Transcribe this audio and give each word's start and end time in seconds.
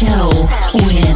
show 0.00 0.48
with 0.72 1.09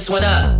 this 0.00 0.08
one 0.08 0.24
up. 0.24 0.59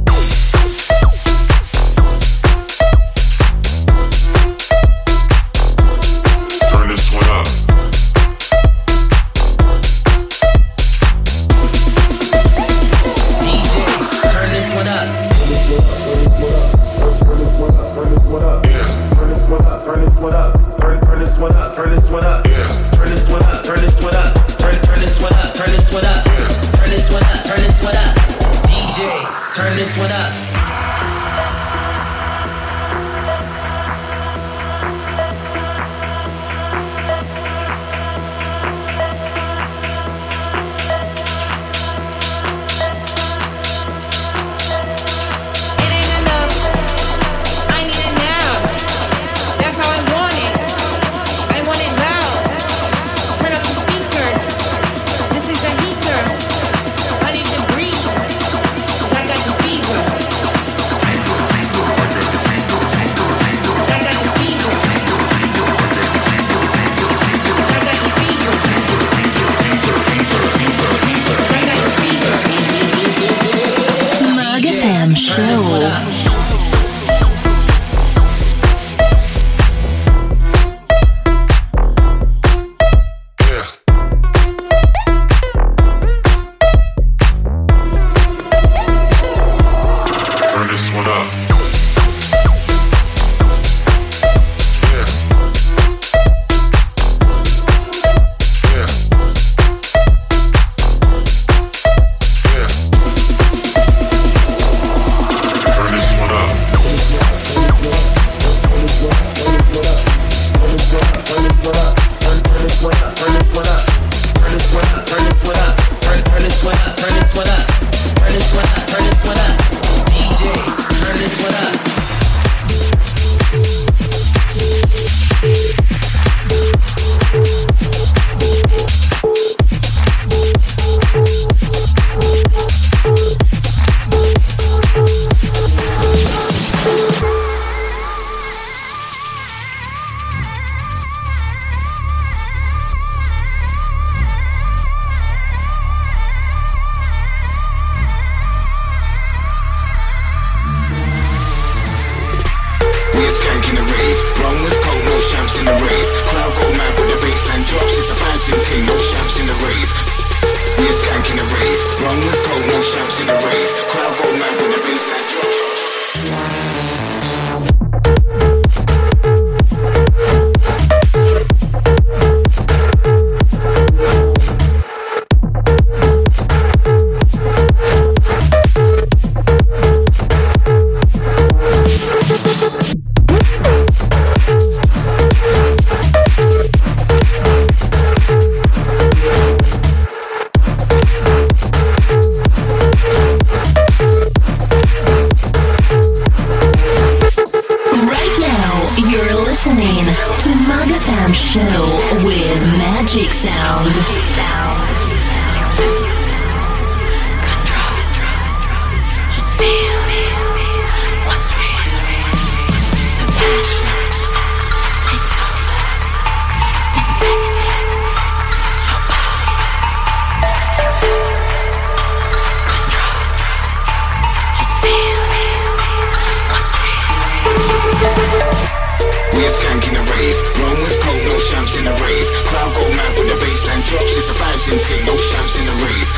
shams 234.61 234.73
in 234.73 234.97
tin, 234.97 235.07
no 235.07 235.17
champs 235.17 235.59
in 235.59 235.67
the 235.67 235.73
rave. 235.73 236.11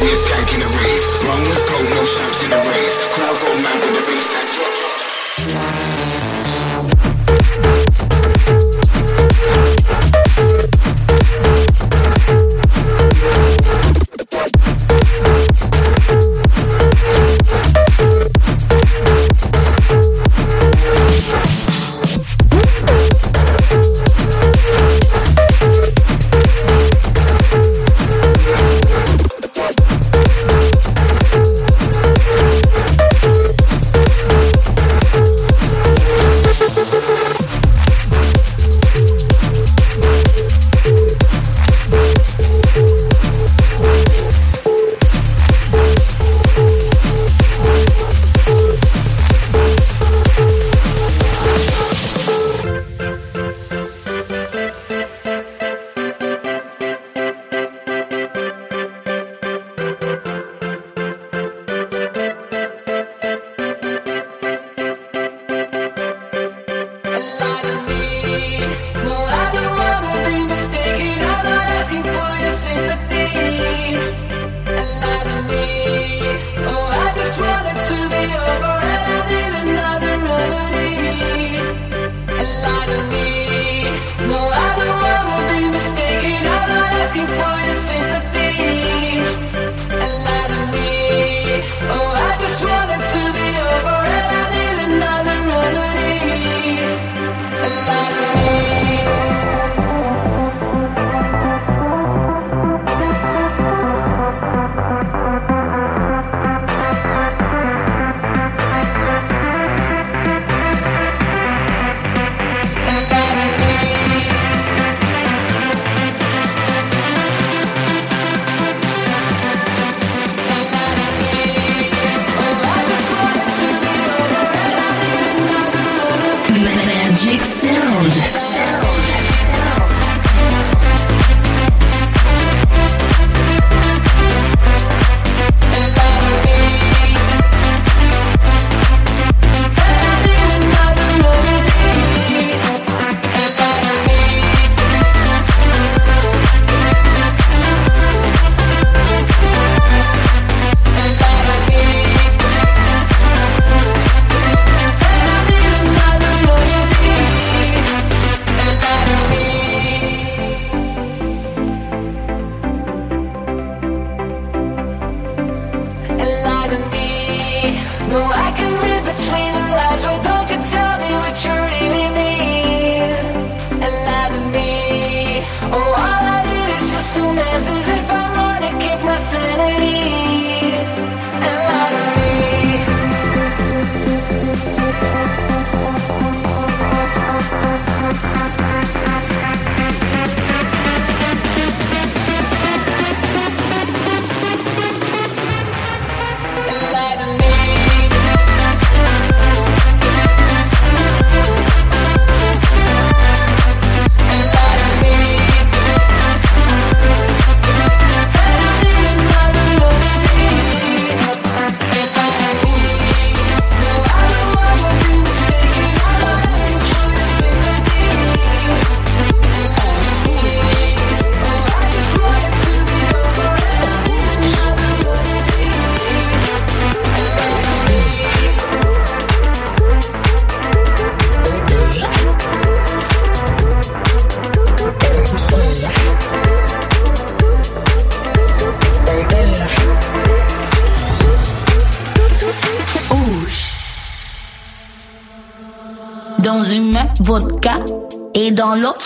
We're 0.00 0.14
skank 0.14 0.54
in 0.54 0.60
the 0.60 0.66
rave. 0.66 1.04
Wrong 1.24 1.40
with 1.40 1.68
gold, 1.70 1.88
no 1.90 2.04
champs 2.04 2.42
in 2.44 2.50
the 2.50 2.56
rave. 2.56 2.93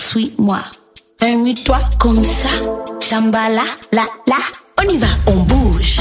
Suis-moi. 0.09 0.61
Un 1.21 1.53
toi 1.53 1.81
comme 1.99 2.23
ça, 2.23 2.49
chambala, 2.99 3.61
la, 3.91 4.05
la, 4.25 4.37
on 4.81 4.89
y 4.89 4.97
va, 4.97 5.07
on 5.27 5.35
bouge. 5.43 5.99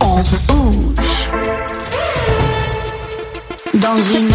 On 0.00 0.22
bouge. 0.48 1.28
Dans 3.74 4.02
une 4.02 4.32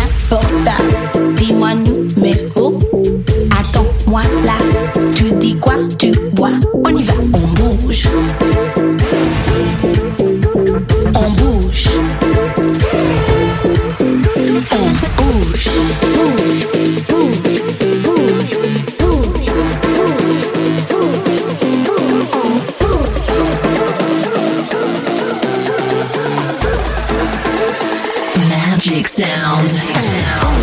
Magic 29.15 29.91
sound. 29.91 30.62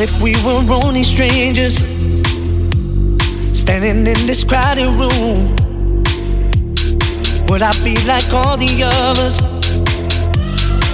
If 0.00 0.22
we 0.22 0.30
were 0.44 0.62
only 0.84 1.02
strangers 1.02 1.78
standing 3.52 4.06
in 4.06 4.26
this 4.28 4.44
crowded 4.44 4.90
room? 4.96 5.56
Would 7.48 7.62
I 7.62 7.72
be 7.82 7.96
like 8.06 8.32
all 8.32 8.56
the 8.56 8.84
others? 8.84 9.40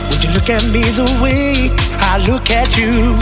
Would 0.08 0.24
you 0.24 0.30
look 0.32 0.48
at 0.48 0.64
me 0.72 0.80
the 0.96 1.04
way 1.22 1.68
I 2.00 2.16
look 2.26 2.50
at 2.50 2.78
you? 2.78 3.12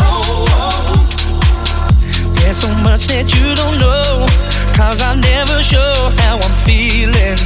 There's 2.37 2.59
so 2.59 2.69
much 2.85 3.09
that 3.09 3.35
you 3.35 3.57
don't 3.57 3.81
know, 3.81 4.27
cause 4.77 5.03
I'm 5.03 5.21
never 5.21 5.65
sure 5.65 6.11
how 6.23 6.37
I'm 6.37 6.57
feeling. 6.63 7.39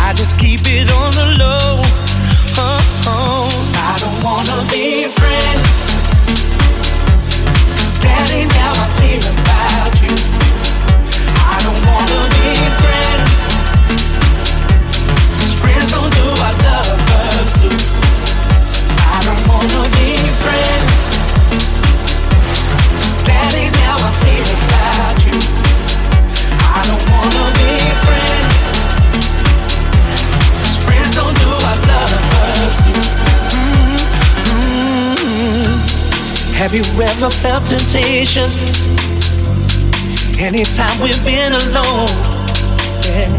I 0.00 0.14
just 0.16 0.38
keep 0.38 0.60
it 0.64 0.90
on 0.90 1.12
the 1.12 1.36
low. 1.38 1.82
Oh, 2.56 3.02
oh. 3.06 3.75
Wanna 4.26 4.66
be 4.72 5.06
friends. 5.06 5.76
Ain't 8.34 8.52
how 8.52 8.72
I 8.74 8.88
feel 8.98 9.35
Have 36.66 36.74
you 36.74 36.82
ever 37.00 37.30
felt 37.30 37.64
temptation? 37.64 38.50
Anytime 40.36 41.00
we've 41.00 41.24
been 41.24 41.52
alone, 41.52 42.10
yeah. 43.06 43.30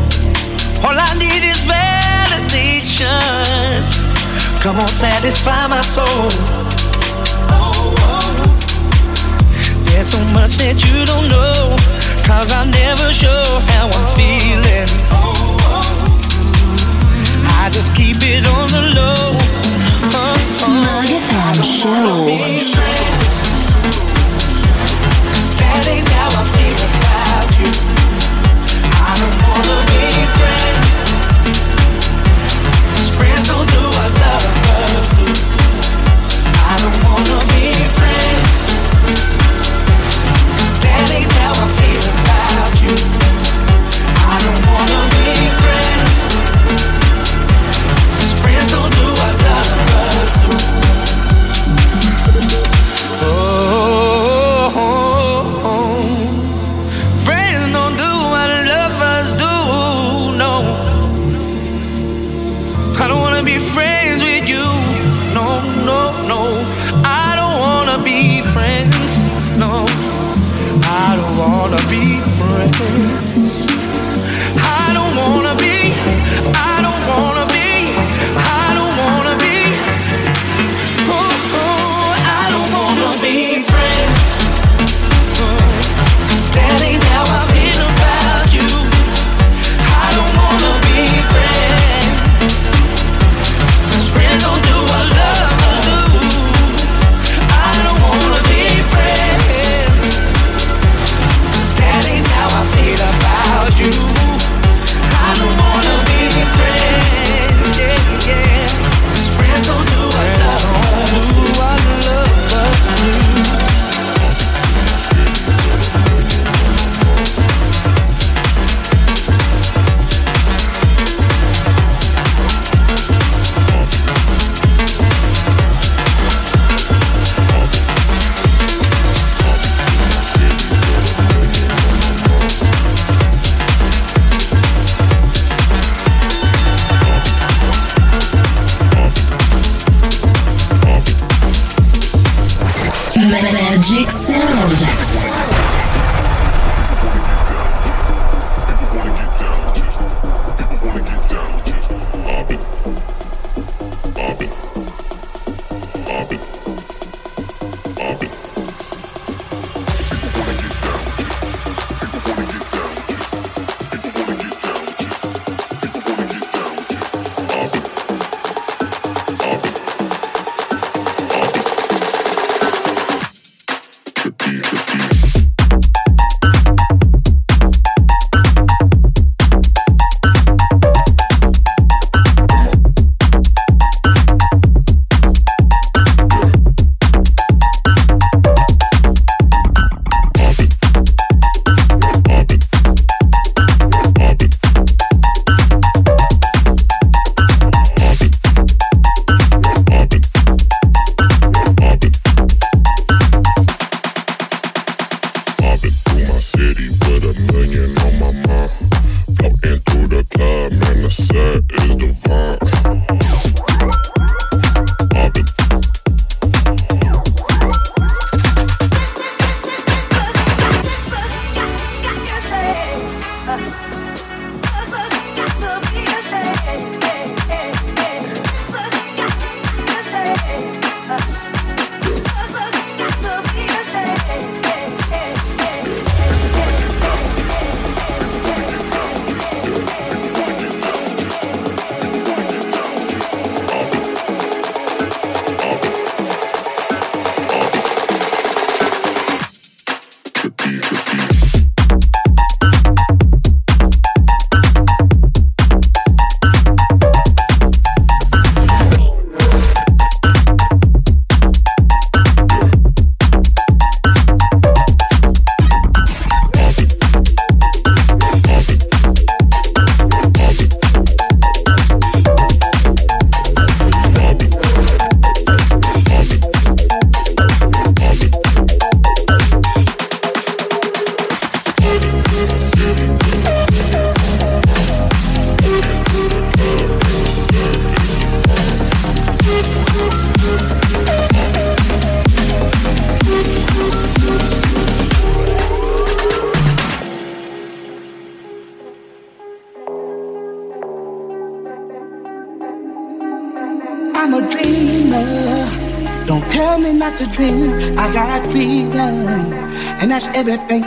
All 0.87 0.95
I 0.95 1.11
need 1.19 1.43
is 1.43 1.59
validation. 1.67 3.11
Come 4.61 4.79
on, 4.79 4.87
satisfy 4.87 5.67
my 5.67 5.81
soul. 5.81 6.29
There's 9.83 10.07
so 10.07 10.23
much 10.31 10.55
that 10.63 10.79
you 10.87 11.03
don't 11.03 11.27
know, 11.27 11.75
cause 12.23 12.49
I'm 12.53 12.71
never 12.71 13.11
sure 13.11 13.59
how 13.75 13.89
I'm 13.91 14.07
feeling. 14.15 14.87
I 17.59 17.69
just 17.73 17.93
keep 17.93 18.15
it 18.21 18.45
on 18.47 18.71
the 18.71 18.95
low. 18.95 19.16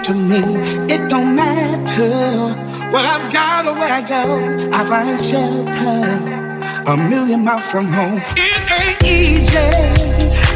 To 0.05 0.15
me. 0.15 0.41
It 0.93 1.09
don't 1.11 1.35
matter 1.37 2.11
what 2.93 3.05
I've 3.05 3.33
got 3.33 3.67
or 3.67 3.75
where 3.75 3.93
I 3.93 4.03
go. 4.03 4.25
I 4.73 4.85
find 4.85 5.19
shelter 5.21 6.91
a 6.91 6.97
million 6.97 7.45
miles 7.45 7.69
from 7.71 7.87
home. 7.87 8.21
It 8.37 8.65
ain't 8.81 9.03
easy 9.05 9.71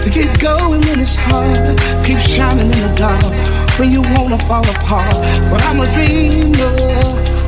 to 0.02 0.09
keep 0.11 0.33
going 0.38 0.80
when 0.87 1.00
it's 1.00 1.16
hard. 1.16 1.76
Keep 2.07 2.18
shining 2.18 2.70
in 2.72 2.80
the 2.87 2.94
dark 2.96 3.22
when 3.78 3.90
you 3.90 4.02
wanna 4.16 4.38
fall 4.46 4.66
apart. 4.76 5.12
But 5.50 5.61
I'm 5.68 5.80
a 5.80 5.88
dreamer, 5.92 6.76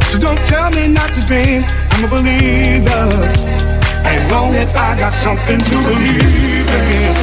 so 0.09 0.19
don't 0.19 0.41
tell 0.51 0.71
me 0.71 0.89
not 0.89 1.11
to 1.15 1.21
dream. 1.23 1.63
I'm 1.93 2.05
a 2.05 2.09
believer. 2.09 3.07
As 4.05 4.31
long 4.31 4.55
as 4.55 4.75
I 4.75 4.99
got 4.99 5.13
something 5.13 5.59
to 5.59 5.77
believe 5.89 6.69
in. 6.93 7.17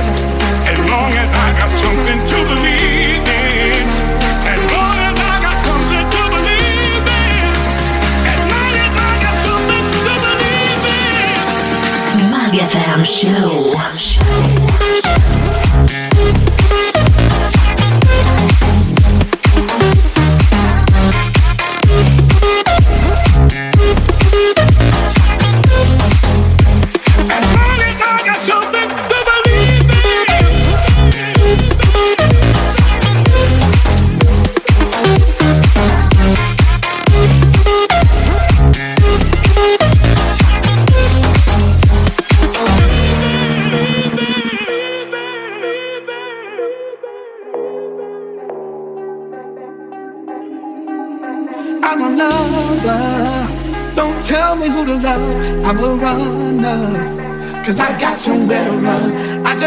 As 0.71 0.79
long 0.89 1.11
as 1.13 1.29
I 1.45 1.47
got 1.59 1.71
something 1.71 2.19
to 2.31 2.37
believe 2.49 3.07
in. 3.07 3.12
FM 12.59 13.03
Show. 13.03 14.72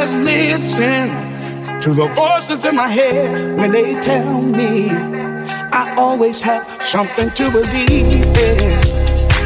Just 0.06 0.18
listen 0.18 1.08
to 1.80 1.92
the 1.92 2.06
voices 2.14 2.64
in 2.64 2.76
my 2.76 2.86
head 2.86 3.56
when 3.58 3.72
they 3.72 4.00
tell 4.00 4.40
me 4.40 4.88
I 4.88 5.94
always 5.98 6.40
have 6.40 6.64
something 6.84 7.28
to 7.30 7.50
believe 7.50 8.36
in. 8.38 8.60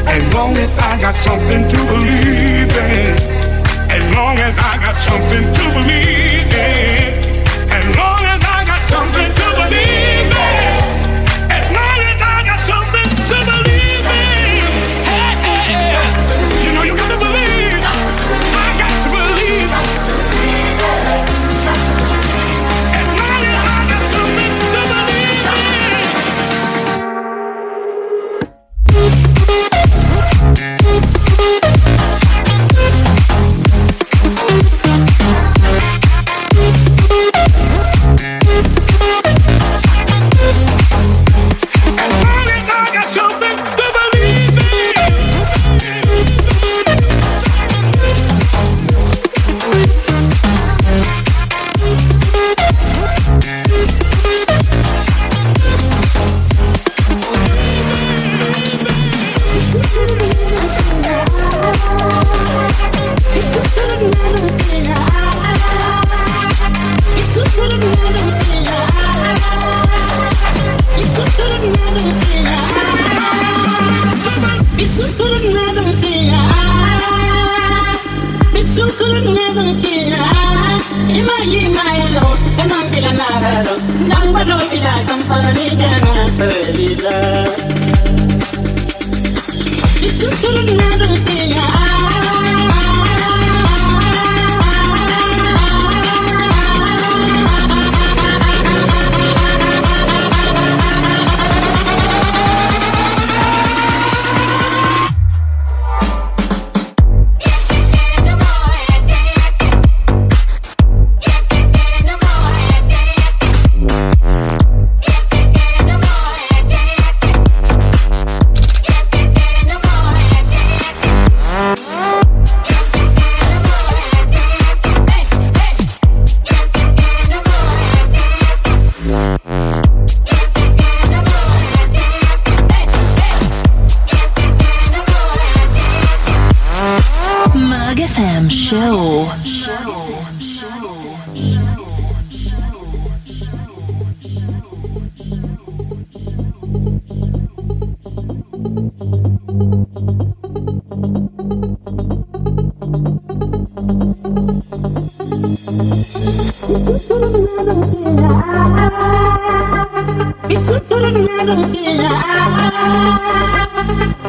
As 0.06 0.34
long 0.34 0.54
as 0.58 0.78
I 0.78 1.00
got 1.00 1.14
something 1.14 1.66
to 1.66 1.76
believe 1.92 2.76
in. 2.76 3.16
As 3.96 4.14
long 4.14 4.36
as 4.36 4.58
I 4.58 4.76
got 4.84 4.96
something 4.96 5.44
to 5.56 5.64
believe 5.76 6.52
in. 6.52 7.08
As 7.78 7.96
long 7.96 8.20
as 8.20 8.44
I 8.44 8.64
got 8.66 8.80
something 8.80 9.32
to 9.32 9.46
believe 9.56 9.94
in. 9.94 9.99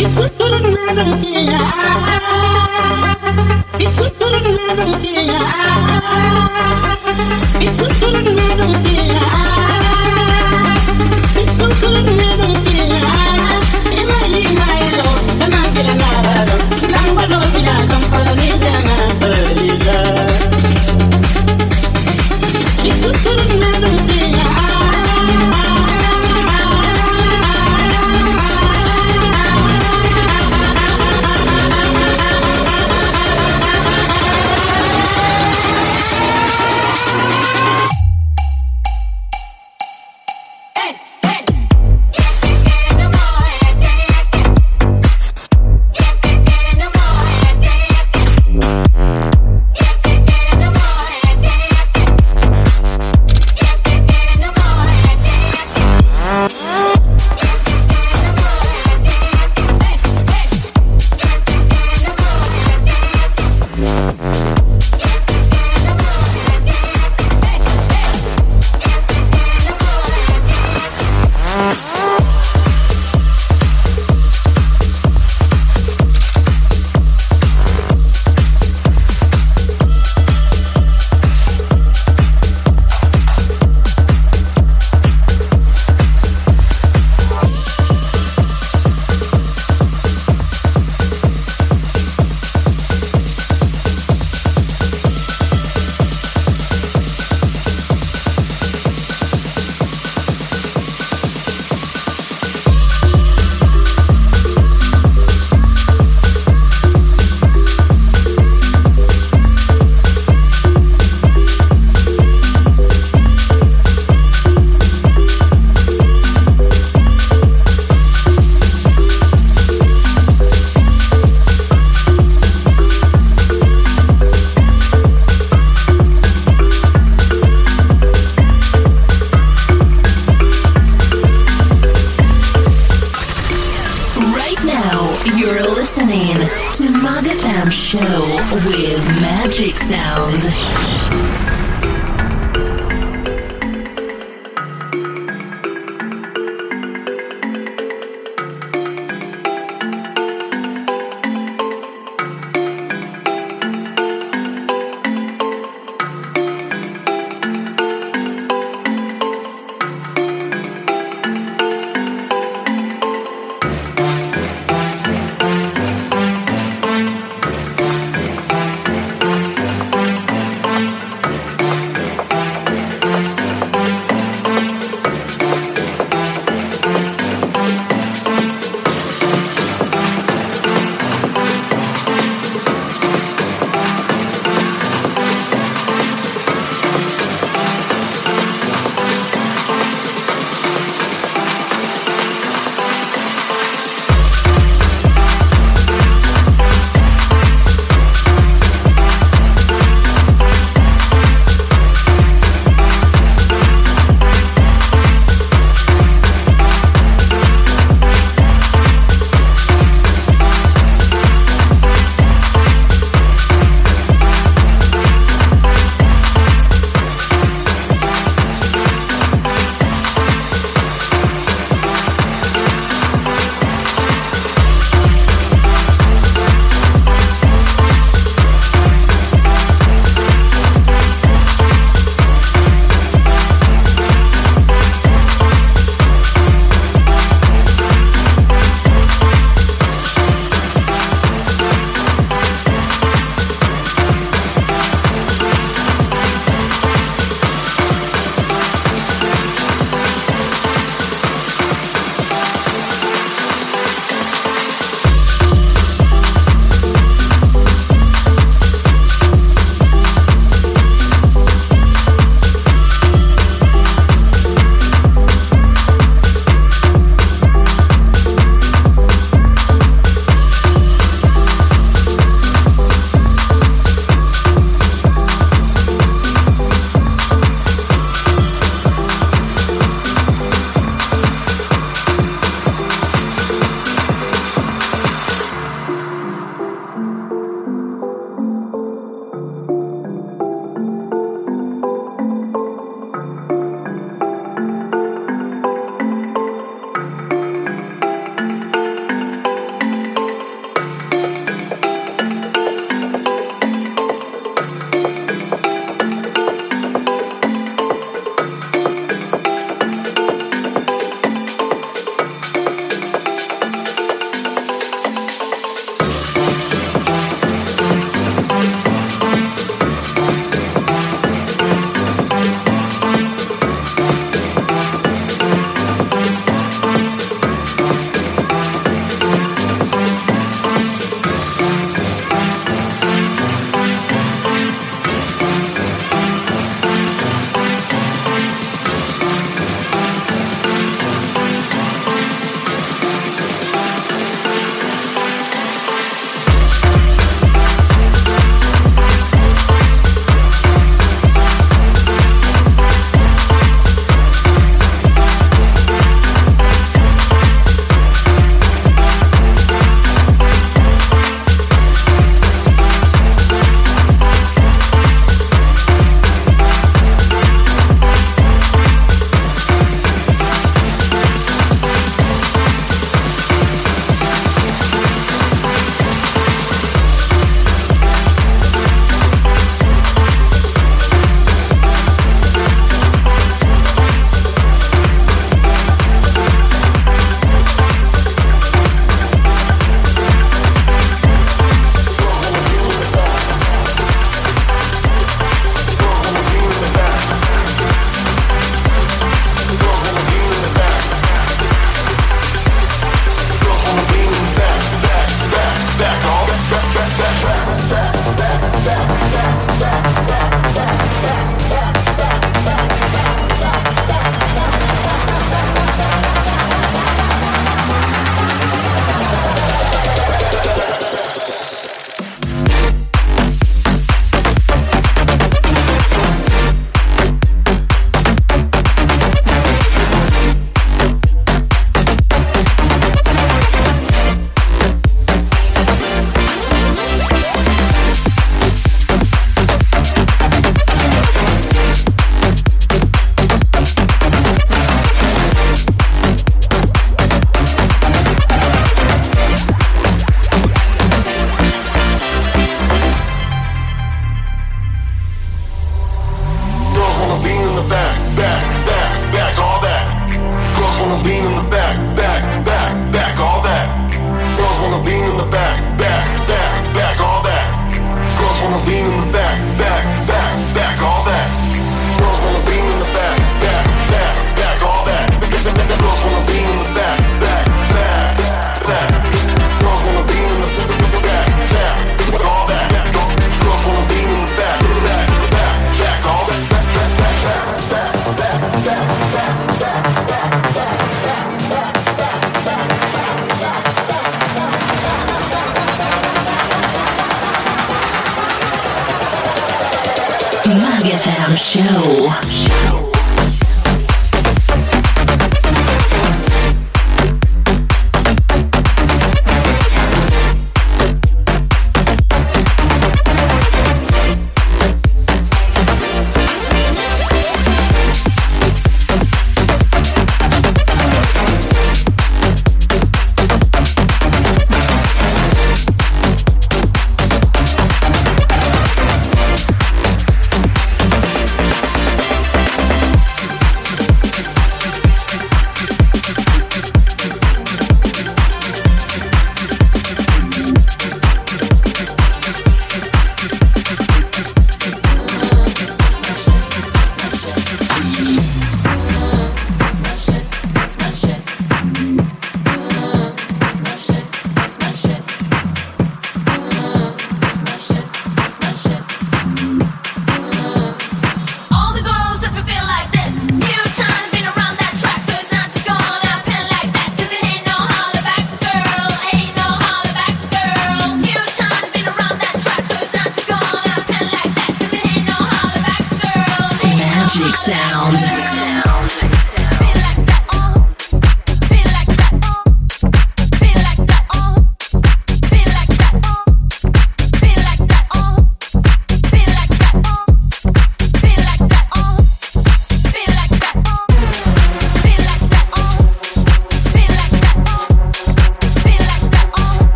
It's 0.00 0.38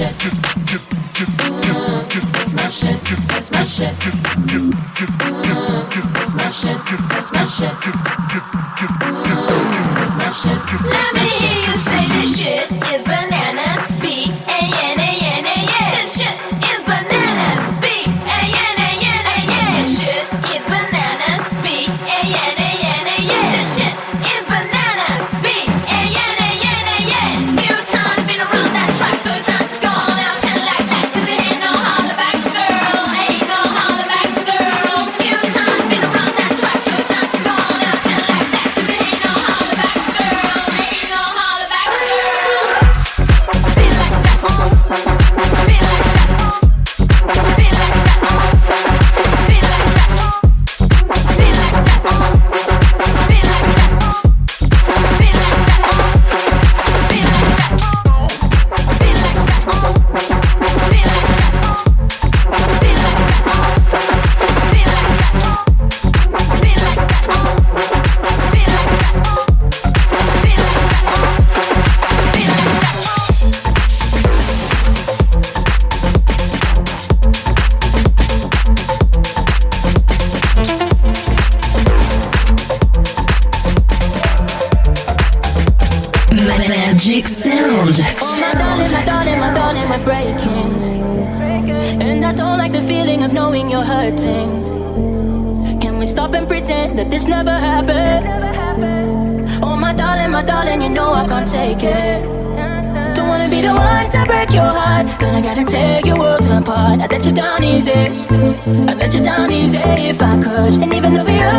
shit. 0.00 0.14
That's 2.32 2.50
smash 2.50 2.84
it. 2.84 3.00
That's 3.28 3.50
my 3.50 3.64
smash 3.64 3.88
it. 3.90 3.96
my 4.30 4.44
shit. 4.44 4.74
smash 6.30 6.64
it. 6.64 6.78
shit. 6.88 7.00
That's 7.10 7.28
smash 7.28 7.60
it. 7.62 9.09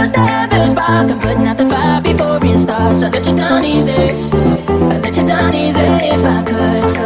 supposed 0.05 0.13
to 0.13 0.19
have 0.21 0.69
spark. 0.69 1.11
I'm 1.11 1.19
putting 1.19 1.47
out 1.47 1.57
the 1.57 1.65
fire 1.65 2.01
before 2.01 2.39
it 2.43 2.57
starts. 2.57 3.03
I 3.03 3.09
let 3.09 3.25
you 3.25 3.35
down 3.35 3.63
easy. 3.63 3.91
I 3.91 4.99
let 4.99 5.17
you 5.17 5.25
down 5.25 5.53
easy 5.53 5.79
if 5.79 6.25
I 6.25 6.43
could. 6.43 6.97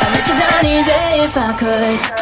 I 0.00 0.06
let 0.12 0.26
you 0.28 0.34
down 0.38 0.66
easy 0.66 0.92
if 1.24 1.36
I 1.36 1.52
could. 1.56 2.17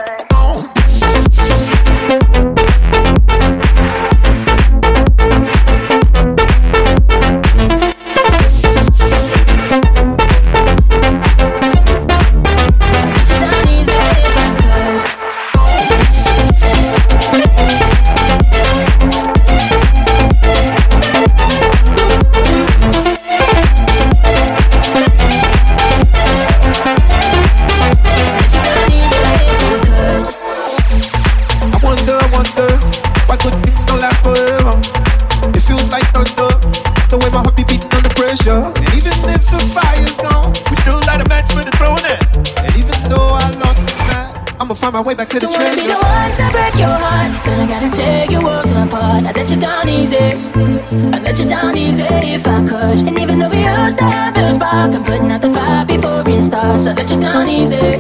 uneasy 57.37 57.95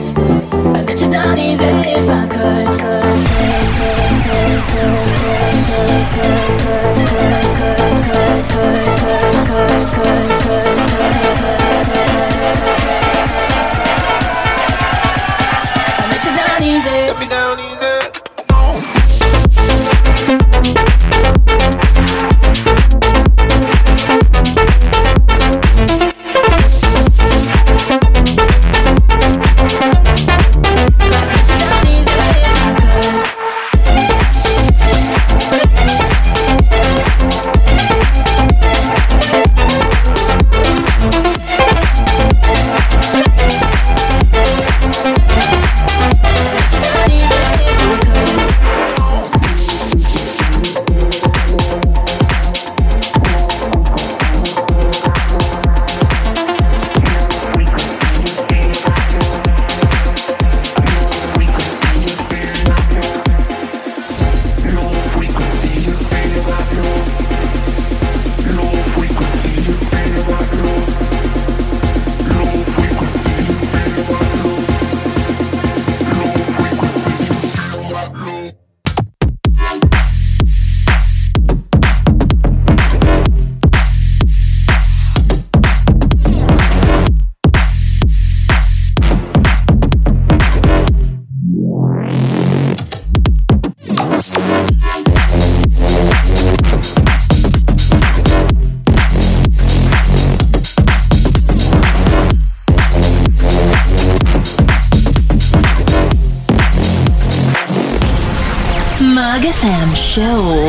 low 110.16 110.65